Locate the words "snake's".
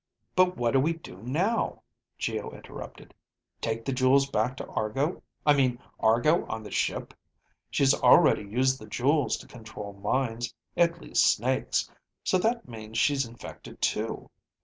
11.31-11.87